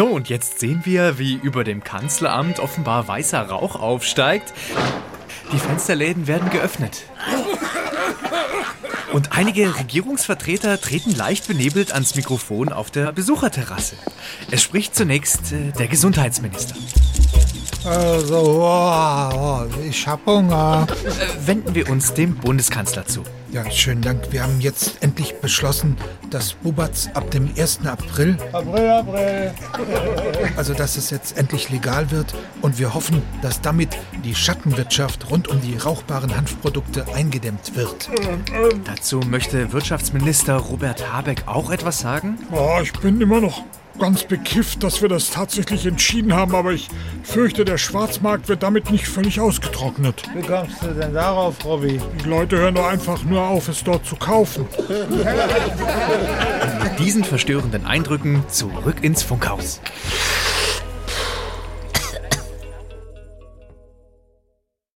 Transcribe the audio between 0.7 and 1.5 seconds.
wir, wie